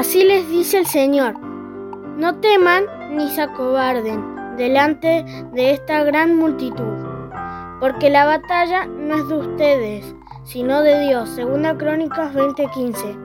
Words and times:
Así 0.00 0.24
les 0.24 0.48
dice 0.48 0.78
el 0.78 0.86
Señor, 0.86 1.38
no 1.38 2.36
teman 2.36 2.84
ni 3.12 3.28
se 3.28 3.42
acobarden 3.42 4.24
delante 4.56 5.26
de 5.52 5.72
esta 5.72 6.04
gran 6.04 6.36
multitud, 6.36 7.04
porque 7.80 8.08
la 8.08 8.24
batalla 8.24 8.86
no 8.86 9.16
es 9.16 9.28
de 9.28 9.34
ustedes, 9.34 10.14
sino 10.42 10.80
de 10.80 11.00
Dios. 11.00 11.28
Segunda 11.28 11.76
Crónicas 11.76 12.32
20:15. 12.32 13.18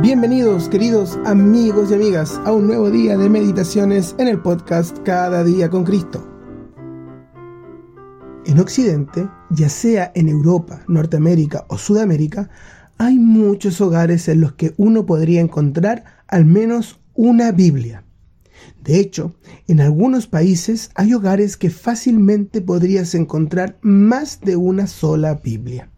Bienvenidos 0.00 0.68
queridos 0.68 1.18
amigos 1.26 1.90
y 1.90 1.94
amigas 1.94 2.40
a 2.44 2.52
un 2.52 2.68
nuevo 2.68 2.90
día 2.90 3.18
de 3.18 3.28
meditaciones 3.28 4.14
en 4.18 4.28
el 4.28 4.40
podcast 4.40 4.98
Cada 5.02 5.42
día 5.42 5.68
con 5.68 5.82
Cristo. 5.82 6.37
En 8.58 8.62
Occidente, 8.62 9.28
ya 9.50 9.68
sea 9.68 10.10
en 10.16 10.28
Europa, 10.28 10.82
Norteamérica 10.88 11.64
o 11.68 11.78
Sudamérica, 11.78 12.50
hay 12.98 13.16
muchos 13.16 13.80
hogares 13.80 14.26
en 14.26 14.40
los 14.40 14.54
que 14.54 14.74
uno 14.78 15.06
podría 15.06 15.40
encontrar 15.40 16.02
al 16.26 16.44
menos 16.44 16.98
una 17.14 17.52
Biblia. 17.52 18.02
De 18.82 18.98
hecho, 18.98 19.36
en 19.68 19.80
algunos 19.80 20.26
países 20.26 20.90
hay 20.96 21.14
hogares 21.14 21.56
que 21.56 21.70
fácilmente 21.70 22.60
podrías 22.60 23.14
encontrar 23.14 23.78
más 23.80 24.40
de 24.40 24.56
una 24.56 24.88
sola 24.88 25.34
Biblia. 25.34 25.88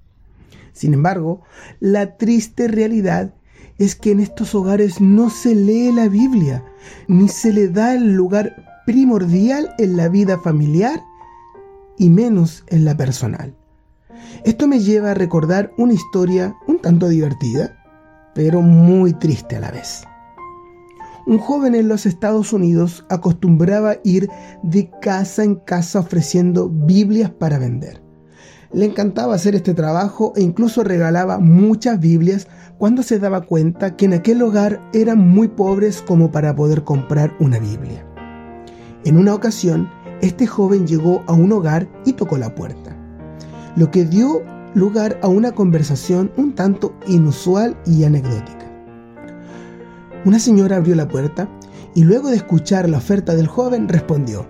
Sin 0.74 0.92
embargo, 0.92 1.40
la 1.80 2.18
triste 2.18 2.68
realidad 2.68 3.32
es 3.78 3.94
que 3.94 4.10
en 4.10 4.20
estos 4.20 4.54
hogares 4.54 5.00
no 5.00 5.30
se 5.30 5.54
lee 5.54 5.92
la 5.92 6.08
Biblia, 6.08 6.62
ni 7.08 7.28
se 7.28 7.54
le 7.54 7.68
da 7.68 7.94
el 7.94 8.12
lugar 8.12 8.82
primordial 8.84 9.74
en 9.78 9.96
la 9.96 10.10
vida 10.10 10.38
familiar 10.38 11.00
y 12.00 12.08
menos 12.08 12.64
en 12.68 12.86
la 12.86 12.96
personal. 12.96 13.54
Esto 14.44 14.66
me 14.66 14.80
lleva 14.80 15.10
a 15.10 15.14
recordar 15.14 15.70
una 15.76 15.92
historia 15.92 16.56
un 16.66 16.80
tanto 16.80 17.08
divertida, 17.08 17.76
pero 18.34 18.62
muy 18.62 19.12
triste 19.12 19.56
a 19.56 19.60
la 19.60 19.70
vez. 19.70 20.02
Un 21.26 21.38
joven 21.38 21.74
en 21.74 21.88
los 21.88 22.06
Estados 22.06 22.54
Unidos 22.54 23.04
acostumbraba 23.10 23.96
ir 24.02 24.30
de 24.62 24.90
casa 25.02 25.44
en 25.44 25.56
casa 25.56 26.00
ofreciendo 26.00 26.70
Biblias 26.70 27.30
para 27.30 27.58
vender. 27.58 28.02
Le 28.72 28.86
encantaba 28.86 29.34
hacer 29.34 29.54
este 29.54 29.74
trabajo 29.74 30.32
e 30.36 30.42
incluso 30.42 30.82
regalaba 30.82 31.38
muchas 31.38 32.00
Biblias 32.00 32.48
cuando 32.78 33.02
se 33.02 33.18
daba 33.18 33.42
cuenta 33.42 33.94
que 33.94 34.06
en 34.06 34.14
aquel 34.14 34.40
hogar 34.40 34.80
eran 34.94 35.18
muy 35.28 35.48
pobres 35.48 36.00
como 36.00 36.32
para 36.32 36.56
poder 36.56 36.82
comprar 36.82 37.36
una 37.40 37.58
Biblia. 37.58 38.06
En 39.04 39.18
una 39.18 39.34
ocasión, 39.34 39.90
este 40.22 40.46
joven 40.46 40.86
llegó 40.86 41.22
a 41.26 41.32
un 41.32 41.52
hogar 41.52 41.88
y 42.04 42.12
tocó 42.12 42.36
la 42.36 42.54
puerta, 42.54 42.96
lo 43.76 43.90
que 43.90 44.04
dio 44.04 44.42
lugar 44.74 45.18
a 45.22 45.28
una 45.28 45.52
conversación 45.52 46.30
un 46.36 46.54
tanto 46.54 46.94
inusual 47.06 47.76
y 47.86 48.04
anecdótica. 48.04 48.66
Una 50.24 50.38
señora 50.38 50.76
abrió 50.76 50.94
la 50.94 51.08
puerta 51.08 51.48
y 51.94 52.04
luego 52.04 52.28
de 52.28 52.36
escuchar 52.36 52.88
la 52.88 52.98
oferta 52.98 53.34
del 53.34 53.46
joven 53.46 53.88
respondió, 53.88 54.46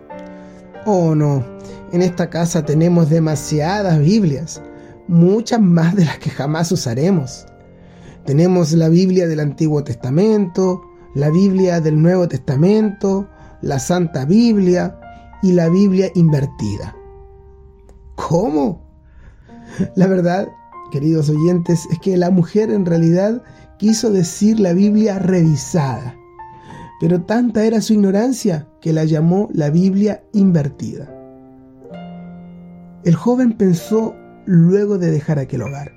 Oh 0.84 1.14
no, 1.14 1.44
en 1.92 2.02
esta 2.02 2.28
casa 2.30 2.64
tenemos 2.64 3.08
demasiadas 3.08 3.98
Biblias, 4.00 4.62
muchas 5.08 5.60
más 5.60 5.94
de 5.94 6.04
las 6.04 6.18
que 6.18 6.30
jamás 6.30 6.70
usaremos. 6.72 7.46
Tenemos 8.24 8.72
la 8.72 8.88
Biblia 8.88 9.26
del 9.26 9.40
Antiguo 9.40 9.82
Testamento, 9.82 10.82
la 11.14 11.30
Biblia 11.30 11.80
del 11.80 12.00
Nuevo 12.00 12.28
Testamento, 12.28 13.28
la 13.62 13.78
Santa 13.78 14.24
Biblia, 14.24 14.99
y 15.42 15.52
la 15.52 15.68
Biblia 15.68 16.10
invertida. 16.14 16.94
¿Cómo? 18.16 18.82
La 19.96 20.06
verdad, 20.06 20.48
queridos 20.90 21.30
oyentes, 21.30 21.86
es 21.90 21.98
que 22.00 22.16
la 22.16 22.30
mujer 22.30 22.70
en 22.70 22.84
realidad 22.84 23.42
quiso 23.78 24.10
decir 24.10 24.60
la 24.60 24.72
Biblia 24.72 25.18
revisada, 25.18 26.14
pero 27.00 27.22
tanta 27.22 27.64
era 27.64 27.80
su 27.80 27.94
ignorancia 27.94 28.68
que 28.80 28.92
la 28.92 29.04
llamó 29.04 29.48
la 29.52 29.70
Biblia 29.70 30.22
invertida. 30.32 31.08
El 33.04 33.14
joven 33.14 33.54
pensó 33.54 34.14
luego 34.44 34.98
de 34.98 35.10
dejar 35.10 35.38
aquel 35.38 35.62
hogar. 35.62 35.92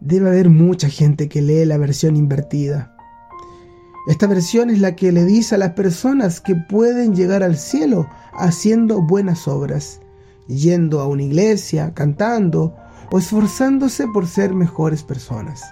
Debe 0.00 0.28
haber 0.28 0.48
mucha 0.48 0.88
gente 0.88 1.28
que 1.28 1.42
lee 1.42 1.64
la 1.64 1.78
versión 1.78 2.16
invertida. 2.16 2.91
Esta 4.06 4.26
versión 4.26 4.70
es 4.70 4.80
la 4.80 4.96
que 4.96 5.12
le 5.12 5.24
dice 5.24 5.54
a 5.54 5.58
las 5.58 5.72
personas 5.72 6.40
que 6.40 6.56
pueden 6.56 7.14
llegar 7.14 7.44
al 7.44 7.56
cielo 7.56 8.08
haciendo 8.32 9.00
buenas 9.00 9.46
obras, 9.46 10.00
yendo 10.48 11.00
a 11.00 11.06
una 11.06 11.22
iglesia, 11.22 11.94
cantando 11.94 12.74
o 13.12 13.18
esforzándose 13.18 14.08
por 14.08 14.26
ser 14.26 14.54
mejores 14.54 15.04
personas. 15.04 15.62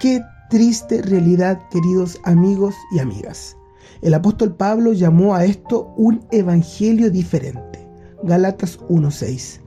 Qué 0.00 0.22
triste 0.50 1.00
realidad, 1.00 1.58
queridos 1.70 2.20
amigos 2.24 2.74
y 2.94 2.98
amigas. 2.98 3.56
El 4.02 4.12
apóstol 4.12 4.54
Pablo 4.54 4.92
llamó 4.92 5.34
a 5.34 5.46
esto 5.46 5.94
un 5.96 6.26
evangelio 6.32 7.10
diferente, 7.10 7.88
Galatas 8.24 8.78
1.6, 8.90 9.60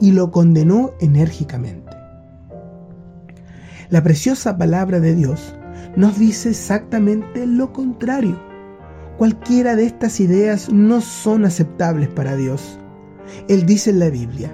y 0.00 0.12
lo 0.12 0.30
condenó 0.30 0.92
enérgicamente. 1.00 1.90
La 3.90 4.02
preciosa 4.02 4.56
palabra 4.56 5.00
de 5.00 5.16
Dios 5.16 5.54
nos 5.96 6.18
dice 6.18 6.50
exactamente 6.50 7.46
lo 7.46 7.72
contrario. 7.72 8.38
Cualquiera 9.18 9.76
de 9.76 9.86
estas 9.86 10.20
ideas 10.20 10.70
no 10.72 11.00
son 11.00 11.44
aceptables 11.44 12.08
para 12.08 12.36
Dios. 12.36 12.78
Él 13.48 13.66
dice 13.66 13.90
en 13.90 13.98
la 13.98 14.08
Biblia, 14.08 14.50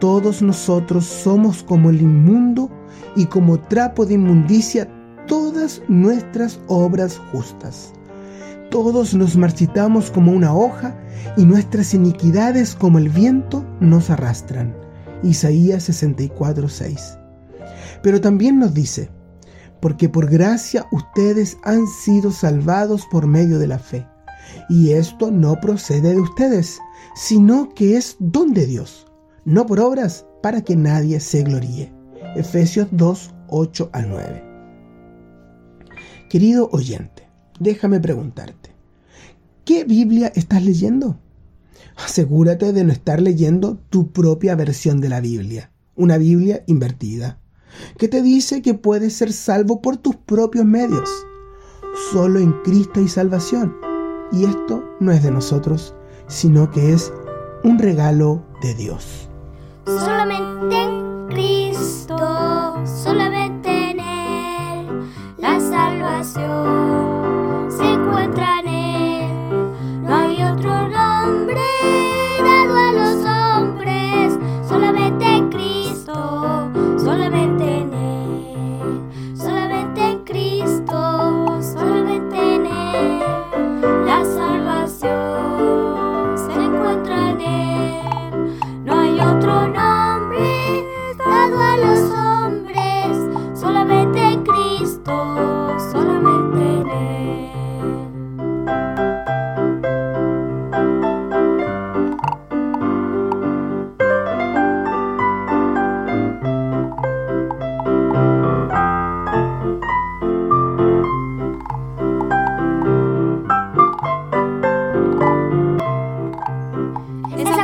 todos 0.00 0.42
nosotros 0.42 1.06
somos 1.06 1.62
como 1.62 1.90
el 1.90 2.02
inmundo 2.02 2.70
y 3.14 3.26
como 3.26 3.58
trapo 3.58 4.04
de 4.04 4.14
inmundicia 4.14 4.88
todas 5.26 5.82
nuestras 5.88 6.60
obras 6.66 7.18
justas. 7.32 7.92
Todos 8.70 9.14
nos 9.14 9.36
marchitamos 9.36 10.10
como 10.10 10.32
una 10.32 10.54
hoja 10.54 10.94
y 11.36 11.44
nuestras 11.44 11.94
iniquidades 11.94 12.74
como 12.74 12.98
el 12.98 13.08
viento 13.08 13.64
nos 13.80 14.10
arrastran. 14.10 14.76
Isaías 15.22 15.88
64:6. 15.88 17.18
Pero 18.02 18.20
también 18.20 18.58
nos 18.58 18.74
dice, 18.74 19.10
porque 19.86 20.08
por 20.08 20.28
gracia 20.28 20.88
ustedes 20.90 21.58
han 21.62 21.86
sido 21.86 22.32
salvados 22.32 23.06
por 23.06 23.28
medio 23.28 23.60
de 23.60 23.68
la 23.68 23.78
fe. 23.78 24.04
Y 24.68 24.90
esto 24.90 25.30
no 25.30 25.60
procede 25.60 26.12
de 26.12 26.20
ustedes, 26.20 26.80
sino 27.14 27.72
que 27.72 27.96
es 27.96 28.16
don 28.18 28.52
de 28.52 28.66
Dios, 28.66 29.06
no 29.44 29.64
por 29.64 29.78
obras 29.78 30.26
para 30.42 30.62
que 30.62 30.74
nadie 30.74 31.20
se 31.20 31.44
gloríe. 31.44 31.94
Efesios 32.34 32.88
2, 32.90 33.32
8 33.46 33.90
al 33.92 34.08
9. 34.08 34.44
Querido 36.30 36.68
oyente, 36.72 37.28
déjame 37.60 38.00
preguntarte, 38.00 38.70
¿qué 39.64 39.84
Biblia 39.84 40.32
estás 40.34 40.64
leyendo? 40.64 41.20
Asegúrate 42.04 42.72
de 42.72 42.82
no 42.82 42.90
estar 42.90 43.22
leyendo 43.22 43.78
tu 43.88 44.10
propia 44.10 44.56
versión 44.56 45.00
de 45.00 45.10
la 45.10 45.20
Biblia, 45.20 45.70
una 45.94 46.18
Biblia 46.18 46.64
invertida 46.66 47.38
que 47.98 48.08
te 48.08 48.22
dice 48.22 48.62
que 48.62 48.74
puedes 48.74 49.14
ser 49.14 49.32
salvo 49.32 49.80
por 49.80 49.96
tus 49.96 50.16
propios 50.16 50.64
medios. 50.64 51.10
Solo 52.12 52.38
en 52.38 52.52
Cristo 52.62 53.00
hay 53.00 53.08
salvación. 53.08 53.76
Y 54.32 54.44
esto 54.44 54.82
no 55.00 55.12
es 55.12 55.22
de 55.22 55.30
nosotros, 55.30 55.94
sino 56.26 56.70
que 56.70 56.92
es 56.92 57.12
un 57.62 57.78
regalo 57.78 58.42
de 58.62 58.74
Dios. 58.74 59.28
Solamente 59.86 60.82
en 60.82 61.28
Cristo, 61.28 62.16
solamente 62.84 63.90
en 63.90 64.00
Él, 64.00 65.10
la 65.38 65.60
salvación 65.60 66.55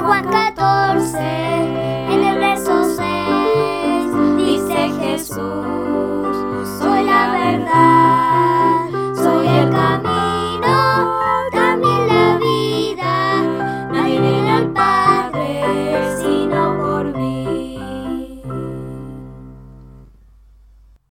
agua 0.03 0.21
14. 0.21 1.62